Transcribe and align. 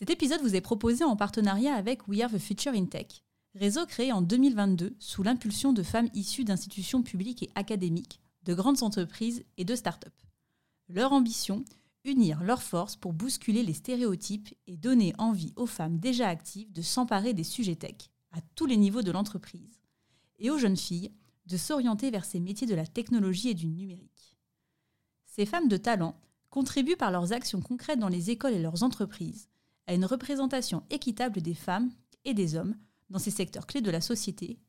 Cet 0.00 0.08
épisode 0.08 0.40
vous 0.40 0.56
est 0.56 0.62
proposé 0.62 1.04
en 1.04 1.14
partenariat 1.14 1.74
avec 1.74 2.08
We 2.08 2.22
Are 2.22 2.30
the 2.30 2.38
Future 2.38 2.72
in 2.72 2.86
Tech, 2.86 3.22
réseau 3.54 3.84
créé 3.84 4.12
en 4.12 4.22
2022 4.22 4.96
sous 4.98 5.22
l'impulsion 5.22 5.74
de 5.74 5.82
femmes 5.82 6.08
issues 6.14 6.44
d'institutions 6.44 7.02
publiques 7.02 7.42
et 7.42 7.50
académiques, 7.54 8.18
de 8.44 8.54
grandes 8.54 8.82
entreprises 8.82 9.44
et 9.58 9.66
de 9.66 9.74
start-up. 9.74 10.14
Leur 10.88 11.12
ambition 11.12 11.66
Unir 12.06 12.42
leurs 12.42 12.62
forces 12.62 12.96
pour 12.96 13.12
bousculer 13.12 13.62
les 13.62 13.74
stéréotypes 13.74 14.48
et 14.66 14.78
donner 14.78 15.12
envie 15.18 15.52
aux 15.56 15.66
femmes 15.66 15.98
déjà 15.98 16.28
actives 16.28 16.72
de 16.72 16.80
s'emparer 16.80 17.34
des 17.34 17.44
sujets 17.44 17.76
tech 17.76 18.08
à 18.32 18.40
tous 18.54 18.64
les 18.64 18.78
niveaux 18.78 19.02
de 19.02 19.12
l'entreprise 19.12 19.82
et 20.38 20.48
aux 20.48 20.56
jeunes 20.56 20.78
filles 20.78 21.12
de 21.44 21.58
s'orienter 21.58 22.10
vers 22.10 22.24
ces 22.24 22.40
métiers 22.40 22.66
de 22.66 22.74
la 22.74 22.86
technologie 22.86 23.50
et 23.50 23.54
du 23.54 23.66
numérique. 23.66 24.38
Ces 25.26 25.44
femmes 25.44 25.68
de 25.68 25.76
talent 25.76 26.18
contribuent 26.48 26.96
par 26.96 27.10
leurs 27.10 27.34
actions 27.34 27.60
concrètes 27.60 27.98
dans 27.98 28.08
les 28.08 28.30
écoles 28.30 28.54
et 28.54 28.62
leurs 28.62 28.82
entreprises 28.82 29.50
à 29.90 29.94
une 29.94 30.04
représentation 30.04 30.84
équitable 30.90 31.42
des 31.42 31.54
femmes 31.54 31.90
et 32.24 32.32
des 32.32 32.54
hommes 32.54 32.76
dans 33.10 33.18
ces 33.18 33.32
secteurs 33.32 33.66
clés 33.66 33.80
de 33.80 33.90
la 33.90 34.00
société, 34.00 34.60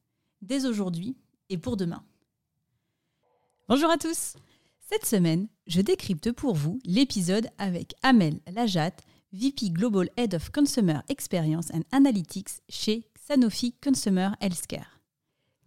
dès 0.42 0.66
aujourd'hui 0.66 1.16
et 1.50 1.60
pour 1.60 1.78
demain. 1.78 2.04
Bonjour 3.70 3.92
à 3.92 4.00
tous 4.00 4.34
Cette 4.80 5.06
semaine, 5.06 5.48
je 5.68 5.80
décrypte 5.80 6.32
pour 6.32 6.56
vous 6.56 6.80
l'épisode 6.86 7.50
avec 7.60 7.94
Amel 8.02 8.40
Lajat, 8.52 8.96
VP 9.32 9.70
Global 9.70 10.10
Head 10.18 10.34
of 10.34 10.50
Consumer 10.50 11.02
Experience 11.08 11.70
and 11.72 11.84
Analytics 11.92 12.64
chez 12.68 13.08
Sanofi 13.28 13.76
Consumer 13.80 14.30
Healthcare. 14.42 15.02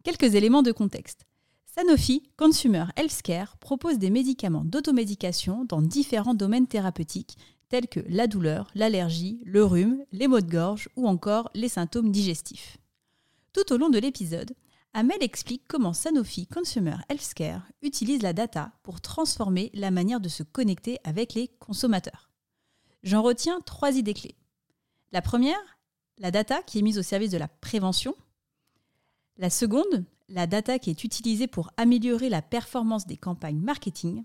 Quelques 0.03 0.35
éléments 0.35 0.63
de 0.63 0.73
contexte. 0.73 1.27
Sanofi 1.65 2.25
Consumer 2.37 2.87
Healthcare 2.97 3.57
propose 3.59 3.99
des 3.99 4.11
médicaments 4.11 4.65
d'automédication 4.65 5.65
dans 5.65 5.81
différents 5.81 6.35
domaines 6.35 6.67
thérapeutiques 6.67 7.37
tels 7.75 7.89
que 7.89 8.07
la 8.09 8.29
douleur, 8.29 8.71
l'allergie, 8.77 9.41
le 9.45 9.65
rhume, 9.65 10.05
les 10.13 10.29
maux 10.29 10.41
de 10.41 10.49
gorge 10.49 10.89
ou 10.95 11.09
encore 11.09 11.51
les 11.55 11.69
symptômes 11.69 12.13
digestifs. 12.13 12.77
Tout 13.53 13.73
au 13.73 13.77
long 13.77 13.89
de 13.89 13.99
l'épisode, 13.99 14.55
Amel 14.93 15.25
explique 15.25 15.65
comment 15.67 15.93
Sanofi 15.93 16.47
Consumer 16.47 16.95
Healthcare 17.09 17.67
utilise 17.83 18.23
la 18.23 18.33
data 18.33 18.71
pour 18.85 19.01
transformer 19.01 19.73
la 19.75 19.91
manière 19.91 20.21
de 20.21 20.29
se 20.29 20.45
connecter 20.45 21.01
avec 21.03 21.35
les 21.35 21.49
consommateurs. 21.49 22.31
J'en 23.03 23.23
retiens 23.23 23.61
trois 23.63 23.97
idées 23.97 24.15
clés. 24.15 24.37
La 25.11 25.21
première, 25.21 25.59
la 26.19 26.31
data 26.31 26.63
qui 26.63 26.79
est 26.79 26.83
mise 26.83 27.01
au 27.01 27.03
service 27.03 27.33
de 27.33 27.39
la 27.39 27.49
prévention. 27.49 28.15
La 29.37 29.51
seconde, 29.51 30.05
la 30.29 30.47
data 30.47 30.79
qui 30.79 30.91
est 30.91 31.03
utilisée 31.03 31.49
pour 31.49 31.73
améliorer 31.77 32.29
la 32.29 32.41
performance 32.41 33.09
des 33.09 33.17
campagnes 33.17 33.59
marketing. 33.59 34.23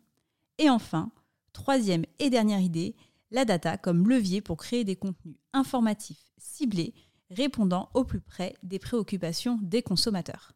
Et 0.59 0.69
enfin, 0.69 1.11
troisième 1.52 2.06
et 2.19 2.30
dernière 2.30 2.61
idée, 2.61 2.95
la 3.31 3.45
data 3.45 3.77
comme 3.77 4.08
levier 4.08 4.41
pour 4.41 4.58
créer 4.58 4.83
des 4.83 4.95
contenus 4.95 5.38
informatifs 5.53 6.31
ciblés 6.38 6.94
répondant 7.30 7.89
au 7.94 8.03
plus 8.03 8.22
près 8.22 8.55
des 8.63 8.80
préoccupations 8.80 9.59
des 9.61 9.83
consommateurs. 9.83 10.53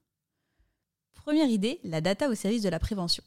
Première 1.13 1.49
idée, 1.49 1.79
la 1.83 2.01
data 2.01 2.29
au 2.29 2.35
service 2.35 2.63
de 2.63 2.69
la 2.69 2.79
prévention. 2.79 3.23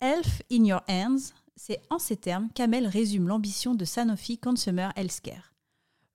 Health 0.00 0.42
in 0.50 0.64
your 0.64 0.82
hands, 0.88 1.32
c'est 1.56 1.82
en 1.90 1.98
ces 1.98 2.16
termes 2.16 2.48
qu'Amel 2.54 2.86
résume 2.86 3.28
l'ambition 3.28 3.74
de 3.74 3.84
Sanofi 3.84 4.38
Consumer 4.38 4.90
Healthcare. 4.96 5.52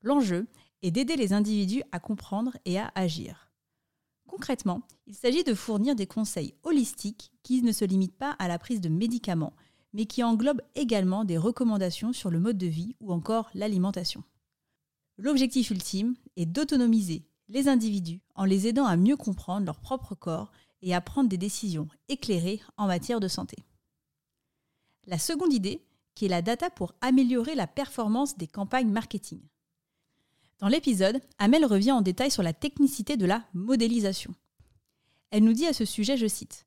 L'enjeu 0.02 0.48
est 0.82 0.92
d'aider 0.92 1.16
les 1.16 1.34
individus 1.34 1.84
à 1.92 2.00
comprendre 2.00 2.56
et 2.66 2.80
à 2.80 2.92
agir. 2.96 3.52
Concrètement, 4.28 4.82
il 5.08 5.16
s'agit 5.16 5.44
de 5.44 5.54
fournir 5.54 5.96
des 5.96 6.08
conseils 6.08 6.56
holistiques 6.64 7.32
qui 7.44 7.62
ne 7.62 7.72
se 7.72 7.86
limitent 7.86 8.18
pas 8.18 8.32
à 8.40 8.48
la 8.48 8.60
prise 8.60 8.82
de 8.82 8.90
médicaments, 8.90 9.56
mais 9.96 10.06
qui 10.06 10.24
englobe 10.24 10.62
également 10.76 11.24
des 11.24 11.38
recommandations 11.38 12.12
sur 12.12 12.30
le 12.30 12.38
mode 12.38 12.58
de 12.58 12.68
vie 12.68 12.98
ou 13.00 13.14
encore 13.14 13.50
l'alimentation. 13.54 14.26
L'objectif 15.18 15.70
ultime 15.70 16.16
est 16.36 16.46
d'autonomiser 16.46 17.24
les 17.48 17.70
individus 17.70 18.20
en 18.36 18.44
les 18.44 18.68
aidant 18.68 18.86
à 18.86 18.98
mieux 18.98 19.16
comprendre 19.16 19.66
leur 19.66 19.80
propre 19.80 20.14
corps 20.14 20.52
et 20.82 20.94
à 20.94 21.00
prendre 21.00 21.30
des 21.30 21.38
décisions 21.38 21.88
éclairées 22.10 22.62
en 22.76 22.88
matière 22.88 23.22
de 23.22 23.30
santé. 23.30 23.56
La 25.06 25.18
seconde 25.18 25.54
idée, 25.54 25.82
qui 26.14 26.26
est 26.26 26.30
la 26.30 26.42
data 26.42 26.70
pour 26.70 26.94
améliorer 27.00 27.56
la 27.56 27.66
performance 27.66 28.38
des 28.38 28.48
campagnes 28.48 28.92
marketing. 28.92 29.40
Dans 30.60 30.68
l'épisode, 30.68 31.22
Amel 31.38 31.64
revient 31.64 31.94
en 31.94 32.02
détail 32.02 32.32
sur 32.32 32.44
la 32.44 32.54
technicité 32.54 33.16
de 33.16 33.26
la 33.26 33.46
modélisation. 33.54 34.36
Elle 35.32 35.46
nous 35.46 35.54
dit 35.54 35.68
à 35.68 35.74
ce 35.74 35.86
sujet, 35.86 36.18
je 36.18 36.28
cite, 36.28 36.66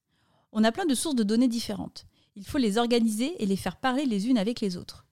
On 0.53 0.65
a 0.65 0.73
plein 0.73 0.87
de 0.87 0.95
sources 0.95 1.15
de 1.15 1.25
données 1.25 1.49
différentes. 1.49 2.07
Il 2.39 2.47
faut 2.47 2.59
les 2.59 2.79
organiser 2.79 3.35
et 3.43 3.47
les 3.47 3.57
faire 3.57 3.75
parler 3.75 4.07
les 4.07 4.29
unes 4.29 4.39
avec 4.39 4.61
les 4.61 4.77
autres. 4.77 5.05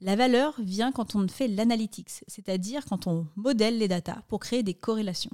La 0.00 0.16
valeur 0.16 0.60
vient 0.60 0.90
quand 0.90 1.14
on 1.14 1.28
fait 1.28 1.46
l'analytics, 1.46 2.24
c'est-à-dire 2.26 2.84
quand 2.86 3.06
on 3.06 3.28
modèle 3.36 3.78
les 3.78 3.86
datas 3.86 4.22
pour 4.26 4.40
créer 4.40 4.64
des 4.64 4.74
corrélations. 4.74 5.30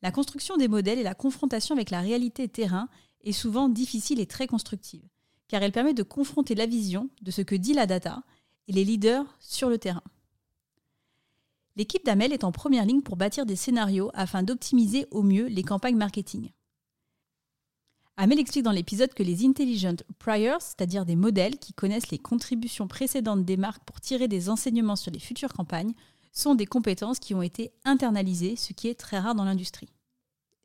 La 0.00 0.12
construction 0.12 0.56
des 0.56 0.68
modèles 0.68 1.00
et 1.00 1.02
la 1.02 1.16
confrontation 1.16 1.74
avec 1.74 1.90
la 1.90 2.00
réalité 2.00 2.46
terrain 2.46 2.88
est 3.24 3.32
souvent 3.32 3.68
difficile 3.68 4.20
et 4.20 4.26
très 4.26 4.46
constructive, 4.46 5.02
car 5.48 5.60
elle 5.64 5.72
permet 5.72 5.92
de 5.92 6.04
confronter 6.04 6.54
la 6.54 6.66
vision 6.66 7.10
de 7.20 7.32
ce 7.32 7.42
que 7.42 7.56
dit 7.56 7.74
la 7.74 7.86
data 7.86 8.22
et 8.68 8.72
les 8.72 8.84
leaders 8.84 9.26
sur 9.40 9.70
le 9.70 9.78
terrain. 9.78 10.04
L'équipe 11.74 12.06
d'Amel 12.06 12.32
est 12.32 12.44
en 12.44 12.52
première 12.52 12.84
ligne 12.84 13.02
pour 13.02 13.16
bâtir 13.16 13.44
des 13.44 13.56
scénarios 13.56 14.12
afin 14.14 14.44
d'optimiser 14.44 15.08
au 15.10 15.24
mieux 15.24 15.46
les 15.46 15.64
campagnes 15.64 15.96
marketing. 15.96 16.52
Amel 18.22 18.38
explique 18.38 18.64
dans 18.64 18.70
l'épisode 18.70 19.14
que 19.14 19.22
les 19.22 19.46
intelligent 19.46 19.96
priors, 20.18 20.60
c'est-à-dire 20.60 21.06
des 21.06 21.16
modèles 21.16 21.56
qui 21.56 21.72
connaissent 21.72 22.10
les 22.10 22.18
contributions 22.18 22.86
précédentes 22.86 23.46
des 23.46 23.56
marques 23.56 23.82
pour 23.84 23.98
tirer 23.98 24.28
des 24.28 24.50
enseignements 24.50 24.94
sur 24.94 25.10
les 25.10 25.18
futures 25.18 25.54
campagnes, 25.54 25.94
sont 26.30 26.54
des 26.54 26.66
compétences 26.66 27.18
qui 27.18 27.34
ont 27.34 27.40
été 27.40 27.72
internalisées, 27.86 28.56
ce 28.56 28.74
qui 28.74 28.88
est 28.88 28.94
très 28.94 29.18
rare 29.18 29.34
dans 29.34 29.44
l'industrie. 29.44 29.88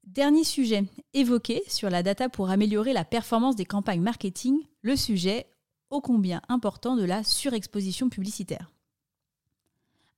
Dernier 0.03 0.43
sujet 0.43 0.83
évoqué 1.13 1.63
sur 1.69 1.89
la 1.89 2.03
data 2.03 2.27
pour 2.27 2.49
améliorer 2.49 2.91
la 2.91 3.05
performance 3.05 3.55
des 3.55 3.63
campagnes 3.63 4.01
marketing, 4.01 4.59
le 4.81 4.97
sujet 4.97 5.47
ô 5.91 6.01
combien 6.01 6.41
important 6.49 6.97
de 6.97 7.05
la 7.05 7.23
surexposition 7.23 8.09
publicitaire. 8.09 8.69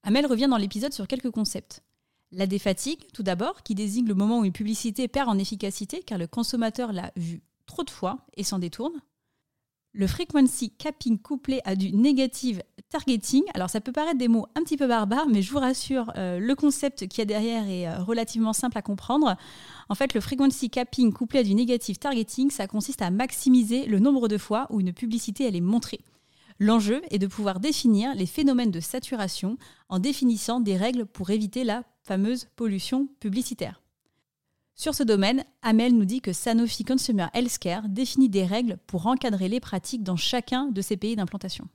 Amel 0.01 0.25
revient 0.25 0.47
dans 0.49 0.57
l'épisode 0.57 0.91
sur 0.91 1.07
quelques 1.07 1.29
concepts. 1.29 1.83
La 2.31 2.45
défatigue, 2.45 2.99
tout 3.13 3.23
d'abord, 3.23 3.63
qui 3.63 3.73
désigne 3.73 4.07
le 4.07 4.13
moment 4.13 4.39
où 4.39 4.45
une 4.45 4.51
publicité 4.51 5.07
perd 5.07 5.29
en 5.29 5.37
efficacité 5.37 6.03
car 6.05 6.17
le 6.17 6.27
consommateur 6.27 6.91
l'a 6.91 7.11
vue 7.15 7.41
trop 7.65 7.83
de 7.83 7.89
fois 7.89 8.19
et 8.35 8.43
s'en 8.43 8.59
détourne. 8.59 9.01
Le 9.93 10.05
frequency 10.05 10.69
capping 10.71 11.17
couplé 11.17 11.61
à 11.63 11.75
du 11.75 11.91
negative 11.91 12.61
targeting. 12.89 13.43
Alors 13.53 13.69
ça 13.69 13.81
peut 13.81 13.91
paraître 13.91 14.17
des 14.17 14.27
mots 14.27 14.45
un 14.55 14.61
petit 14.61 14.77
peu 14.77 14.87
barbares, 14.87 15.27
mais 15.27 15.41
je 15.41 15.51
vous 15.51 15.59
rassure, 15.59 16.11
euh, 16.17 16.37
le 16.39 16.55
concept 16.55 17.07
qu'il 17.07 17.19
y 17.19 17.21
a 17.21 17.25
derrière 17.25 17.67
est 17.67 17.87
euh, 17.87 18.03
relativement 18.03 18.53
simple 18.53 18.77
à 18.77 18.81
comprendre. 18.81 19.35
En 19.89 19.95
fait, 19.95 20.13
le 20.13 20.21
frequency 20.21 20.69
capping 20.69 21.13
couplé 21.13 21.39
à 21.39 21.43
du 21.43 21.55
negative 21.55 21.97
targeting, 21.97 22.51
ça 22.51 22.67
consiste 22.67 23.01
à 23.01 23.09
maximiser 23.09 23.85
le 23.85 23.99
nombre 23.99 24.27
de 24.27 24.37
fois 24.37 24.67
où 24.69 24.81
une 24.81 24.93
publicité 24.93 25.47
est 25.47 25.61
montrée. 25.61 26.01
L'enjeu 26.59 27.01
est 27.11 27.19
de 27.19 27.27
pouvoir 27.27 27.59
définir 27.59 28.15
les 28.15 28.25
phénomènes 28.25 28.71
de 28.71 28.79
saturation 28.79 29.57
en 29.89 29.99
définissant 29.99 30.59
des 30.59 30.75
règles 30.75 31.05
pour 31.05 31.29
éviter 31.29 31.63
la 31.63 31.83
fameuse 32.01 32.47
pollution 32.55 33.07
publicitaire. 33.19 33.83
Sur 34.73 34.95
ce 34.95 35.03
domaine, 35.03 35.43
Amel 35.61 35.95
nous 35.95 36.05
dit 36.05 36.21
que 36.21 36.33
Sanofi 36.33 36.83
Consumer 36.83 37.27
Healthcare 37.33 37.89
définit 37.89 38.29
des 38.29 38.45
règles 38.45 38.77
pour 38.87 39.07
encadrer 39.07 39.49
les 39.49 39.59
pratiques 39.59 40.03
dans 40.03 40.15
chacun 40.15 40.67
de 40.67 40.81
ces 40.81 40.97
pays 40.97 41.15
d'implantation. 41.15 41.67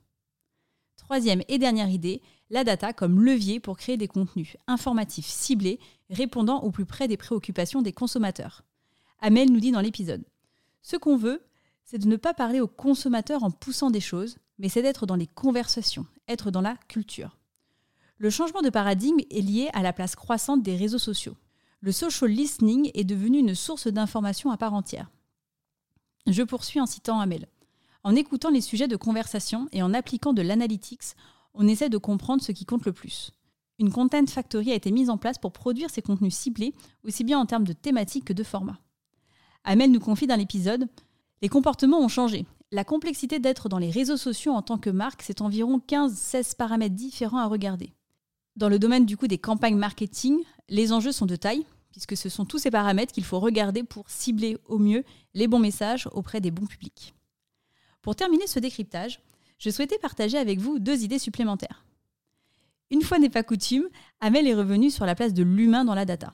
Troisième 0.97 1.43
et 1.49 1.57
dernière 1.57 1.89
idée, 1.89 2.21
la 2.49 2.63
data 2.63 2.93
comme 2.93 3.21
levier 3.21 3.59
pour 3.59 3.77
créer 3.77 3.97
des 3.97 4.07
contenus 4.07 4.55
informatifs 4.67 5.25
ciblés 5.25 5.79
répondant 6.09 6.61
au 6.61 6.71
plus 6.71 6.85
près 6.85 7.07
des 7.07 7.17
préoccupations 7.17 7.81
des 7.81 7.91
consommateurs. 7.91 8.63
Amel 9.19 9.51
nous 9.51 9.59
dit 9.59 9.71
dans 9.71 9.81
l'épisode 9.81 10.23
Ce 10.81 10.95
qu'on 10.95 11.17
veut, 11.17 11.43
c'est 11.83 11.97
de 11.97 12.07
ne 12.07 12.15
pas 12.15 12.33
parler 12.33 12.61
aux 12.61 12.67
consommateurs 12.67 13.43
en 13.43 13.51
poussant 13.51 13.89
des 13.89 13.99
choses, 13.99 14.37
mais 14.59 14.69
c'est 14.69 14.81
d'être 14.81 15.05
dans 15.05 15.15
les 15.15 15.27
conversations, 15.27 16.05
être 16.27 16.51
dans 16.51 16.61
la 16.61 16.75
culture. 16.87 17.37
Le 18.17 18.29
changement 18.29 18.61
de 18.61 18.69
paradigme 18.69 19.19
est 19.29 19.41
lié 19.41 19.69
à 19.73 19.81
la 19.81 19.93
place 19.93 20.15
croissante 20.15 20.63
des 20.63 20.75
réseaux 20.75 20.99
sociaux. 20.99 21.35
Le 21.81 21.91
social 21.91 22.31
listening 22.31 22.91
est 22.93 23.03
devenu 23.03 23.39
une 23.39 23.55
source 23.55 23.87
d'information 23.87 24.51
à 24.51 24.57
part 24.57 24.73
entière. 24.73 25.09
Je 26.27 26.43
poursuis 26.43 26.79
en 26.79 26.85
citant 26.85 27.19
Amel. 27.19 27.47
En 28.03 28.15
écoutant 28.15 28.49
les 28.49 28.61
sujets 28.61 28.87
de 28.87 28.95
conversation 28.95 29.67
et 29.71 29.81
en 29.81 29.93
appliquant 29.93 30.33
de 30.33 30.41
l'analytics, 30.41 31.15
on 31.53 31.67
essaie 31.67 31.89
de 31.89 31.97
comprendre 31.97 32.41
ce 32.41 32.51
qui 32.51 32.65
compte 32.65 32.85
le 32.85 32.93
plus. 32.93 33.31
une 33.79 33.91
Content 33.91 34.25
Factory 34.27 34.71
a 34.71 34.75
été 34.75 34.91
mise 34.91 35.09
en 35.09 35.17
place 35.17 35.37
pour 35.37 35.51
produire 35.51 35.89
ces 35.89 36.01
contenus 36.01 36.35
ciblés, 36.35 36.73
aussi 37.03 37.23
bien 37.23 37.39
en 37.39 37.45
termes 37.45 37.65
de 37.65 37.73
thématique 37.73 38.25
que 38.25 38.33
de 38.33 38.43
format. 38.43 38.79
Amel 39.63 39.91
nous 39.91 39.99
confie 39.99 40.27
dans 40.27 40.37
l'épisode 40.37 40.87
Les 41.41 41.49
comportements 41.49 41.99
ont 41.99 42.07
changé. 42.07 42.45
La 42.73 42.83
complexité 42.83 43.37
d'être 43.37 43.69
dans 43.69 43.77
les 43.77 43.91
réseaux 43.91 44.17
sociaux 44.17 44.51
en 44.51 44.63
tant 44.63 44.79
que 44.79 44.89
marque, 44.89 45.21
c'est 45.21 45.41
environ 45.41 45.79
15-16 45.87 46.55
paramètres 46.55 46.95
différents 46.95 47.37
à 47.37 47.45
regarder. 47.45 47.93
Dans 48.55 48.67
le 48.67 48.79
domaine 48.79 49.05
du 49.05 49.15
coup 49.15 49.27
des 49.27 49.37
campagnes 49.37 49.77
marketing, 49.77 50.39
les 50.69 50.91
enjeux 50.91 51.11
sont 51.11 51.27
de 51.27 51.35
taille, 51.35 51.67
puisque 51.91 52.17
ce 52.17 52.29
sont 52.29 52.45
tous 52.45 52.57
ces 52.57 52.71
paramètres 52.71 53.13
qu'il 53.13 53.25
faut 53.25 53.39
regarder 53.39 53.83
pour 53.83 54.09
cibler 54.09 54.57
au 54.65 54.79
mieux 54.79 55.03
les 55.35 55.47
bons 55.47 55.59
messages 55.59 56.09
auprès 56.13 56.41
des 56.41 56.49
bons 56.49 56.65
publics. 56.65 57.13
Pour 58.01 58.15
terminer 58.15 58.47
ce 58.47 58.57
décryptage, 58.57 59.21
je 59.59 59.69
souhaitais 59.69 59.99
partager 59.99 60.39
avec 60.39 60.59
vous 60.59 60.79
deux 60.79 61.03
idées 61.03 61.19
supplémentaires. 61.19 61.85
Une 62.89 63.03
fois 63.03 63.19
n'est 63.19 63.29
pas 63.29 63.43
coutume, 63.43 63.87
Amel 64.19 64.47
est 64.47 64.55
revenue 64.55 64.89
sur 64.89 65.05
la 65.05 65.13
place 65.13 65.35
de 65.35 65.43
l'humain 65.43 65.85
dans 65.85 65.93
la 65.93 66.05
data. 66.05 66.33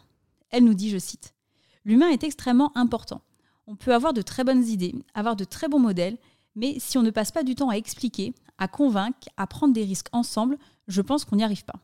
Elle 0.51 0.63
nous 0.63 0.73
dit, 0.73 0.89
je 0.89 0.99
cite, 0.99 1.33
L'humain 1.83 2.07
est 2.07 2.23
extrêmement 2.23 2.71
important. 2.77 3.23
On 3.71 3.75
peut 3.75 3.93
avoir 3.93 4.13
de 4.13 4.23
très 4.23 4.43
bonnes 4.43 4.65
idées, 4.65 4.95
avoir 5.13 5.35
de 5.35 5.43
très 5.43 5.67
bons 5.67 5.77
modèles, 5.77 6.17
mais 6.55 6.77
si 6.79 6.97
on 6.97 7.03
ne 7.03 7.11
passe 7.11 7.31
pas 7.31 7.43
du 7.43 7.53
temps 7.53 7.69
à 7.69 7.75
expliquer, 7.75 8.33
à 8.57 8.67
convaincre, 8.67 9.29
à 9.37 9.45
prendre 9.45 9.75
des 9.75 9.83
risques 9.83 10.09
ensemble, 10.11 10.57
je 10.87 11.03
pense 11.03 11.23
qu'on 11.23 11.35
n'y 11.35 11.43
arrive 11.43 11.65
pas. 11.65 11.79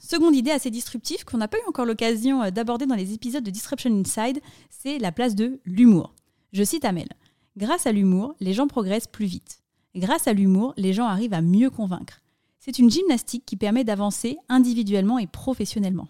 Seconde 0.00 0.34
idée 0.34 0.50
assez 0.50 0.72
disruptive 0.72 1.24
qu'on 1.24 1.38
n'a 1.38 1.46
pas 1.46 1.58
eu 1.58 1.68
encore 1.68 1.86
l'occasion 1.86 2.42
euh, 2.42 2.50
d'aborder 2.50 2.86
dans 2.86 2.96
les 2.96 3.12
épisodes 3.12 3.44
de 3.44 3.52
Disruption 3.52 3.94
Inside, 3.94 4.40
c'est 4.68 4.98
la 4.98 5.12
place 5.12 5.36
de 5.36 5.60
l'humour. 5.64 6.12
Je 6.52 6.64
cite 6.64 6.84
Amel. 6.84 7.08
Grâce 7.56 7.86
à 7.86 7.92
l'humour, 7.92 8.34
les 8.40 8.52
gens 8.52 8.66
progressent 8.66 9.06
plus 9.06 9.26
vite. 9.26 9.60
Grâce 9.94 10.26
à 10.26 10.32
l'humour, 10.32 10.74
les 10.76 10.92
gens 10.92 11.06
arrivent 11.06 11.34
à 11.34 11.40
mieux 11.40 11.70
convaincre. 11.70 12.20
C'est 12.58 12.80
une 12.80 12.90
gymnastique 12.90 13.46
qui 13.46 13.54
permet 13.54 13.84
d'avancer 13.84 14.38
individuellement 14.48 15.20
et 15.20 15.28
professionnellement. 15.28 16.08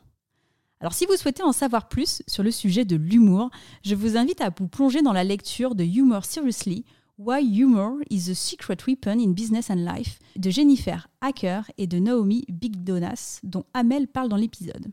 Alors 0.81 0.93
si 0.93 1.07
vous 1.07 1.17
souhaitez 1.17 1.43
en 1.43 1.53
savoir 1.53 1.89
plus 1.89 2.23
sur 2.27 2.43
le 2.43 2.51
sujet 2.51 2.85
de 2.85 2.97
l'humour, 2.97 3.51
je 3.83 3.95
vous 3.95 4.17
invite 4.17 4.41
à 4.41 4.51
vous 4.51 4.69
plonger 4.69 5.03
dans 5.03 5.13
la 5.13 5.25
lecture 5.25 5.75
de 5.75 5.85
Humor 5.85 6.25
Seriously 6.25 6.85
Why 7.17 7.43
Humor 7.43 7.99
is 8.11 8.29
a 8.29 8.35
Secret 8.35 8.79
Weapon 8.89 9.21
in 9.21 9.31
Business 9.31 9.71
and 9.71 9.77
Life 9.77 10.19
de 10.35 10.51
Jennifer 10.51 11.07
Hacker 11.21 11.71
et 11.79 11.87
de 11.87 11.99
Naomi 12.01 12.45
Bigdonas, 12.49 13.39
dont 13.45 13.65
Amel 13.73 14.09
parle 14.09 14.29
dans 14.29 14.37
l'épisode. 14.37 14.89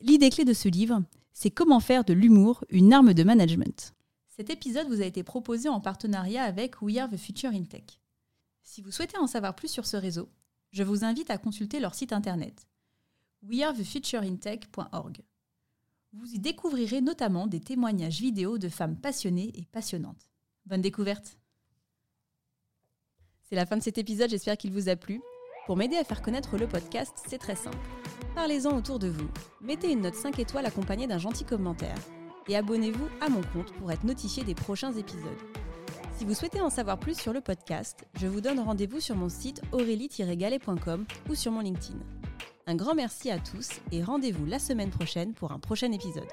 L'idée 0.00 0.30
clé 0.30 0.44
de 0.44 0.52
ce 0.52 0.68
livre, 0.68 1.02
c'est 1.32 1.52
comment 1.52 1.78
faire 1.78 2.04
de 2.04 2.12
l'humour 2.12 2.64
une 2.68 2.92
arme 2.92 3.14
de 3.14 3.22
management. 3.22 3.94
Cet 4.28 4.50
épisode 4.50 4.88
vous 4.88 5.00
a 5.00 5.06
été 5.06 5.22
proposé 5.22 5.68
en 5.68 5.80
partenariat 5.80 6.42
avec 6.42 6.82
We 6.82 6.98
Are 6.98 7.08
the 7.08 7.16
Future 7.16 7.50
in 7.50 7.62
Tech. 7.62 8.00
Si 8.64 8.82
vous 8.82 8.90
souhaitez 8.90 9.18
en 9.18 9.28
savoir 9.28 9.54
plus 9.54 9.68
sur 9.68 9.86
ce 9.86 9.96
réseau, 9.96 10.28
je 10.72 10.82
vous 10.82 11.04
invite 11.04 11.30
à 11.30 11.38
consulter 11.38 11.78
leur 11.78 11.94
site 11.94 12.12
internet 12.12 12.66
wearethefutureintech.org. 13.42 15.22
Vous 16.12 16.34
y 16.34 16.38
découvrirez 16.38 17.00
notamment 17.00 17.46
des 17.46 17.60
témoignages 17.60 18.20
vidéo 18.20 18.58
de 18.58 18.68
femmes 18.68 18.96
passionnées 18.96 19.52
et 19.54 19.64
passionnantes. 19.66 20.30
Bonne 20.66 20.80
découverte 20.80 21.38
C'est 23.42 23.56
la 23.56 23.66
fin 23.66 23.76
de 23.76 23.82
cet 23.82 23.98
épisode, 23.98 24.30
j'espère 24.30 24.56
qu'il 24.56 24.72
vous 24.72 24.88
a 24.88 24.96
plu. 24.96 25.20
Pour 25.66 25.76
m'aider 25.76 25.96
à 25.96 26.04
faire 26.04 26.22
connaître 26.22 26.56
le 26.56 26.66
podcast, 26.66 27.12
c'est 27.26 27.38
très 27.38 27.56
simple. 27.56 27.76
Parlez-en 28.34 28.76
autour 28.76 28.98
de 28.98 29.08
vous, 29.08 29.28
mettez 29.60 29.92
une 29.92 30.00
note 30.00 30.14
5 30.14 30.38
étoiles 30.38 30.66
accompagnée 30.66 31.06
d'un 31.06 31.18
gentil 31.18 31.44
commentaire 31.44 31.98
et 32.48 32.56
abonnez-vous 32.56 33.08
à 33.20 33.28
mon 33.28 33.42
compte 33.52 33.72
pour 33.74 33.92
être 33.92 34.04
notifié 34.04 34.44
des 34.44 34.54
prochains 34.54 34.92
épisodes. 34.92 35.38
Si 36.16 36.24
vous 36.24 36.34
souhaitez 36.34 36.60
en 36.60 36.70
savoir 36.70 36.98
plus 36.98 37.18
sur 37.18 37.32
le 37.32 37.40
podcast, 37.40 38.04
je 38.14 38.26
vous 38.26 38.40
donne 38.40 38.58
rendez-vous 38.58 39.00
sur 39.00 39.14
mon 39.14 39.28
site 39.28 39.62
aurélie-galet.com 39.72 41.06
ou 41.28 41.34
sur 41.34 41.52
mon 41.52 41.60
LinkedIn. 41.60 41.98
Un 42.68 42.74
grand 42.74 42.94
merci 42.94 43.30
à 43.30 43.38
tous 43.38 43.80
et 43.92 44.02
rendez-vous 44.02 44.44
la 44.44 44.58
semaine 44.58 44.90
prochaine 44.90 45.32
pour 45.32 45.52
un 45.52 45.58
prochain 45.58 45.90
épisode. 45.90 46.28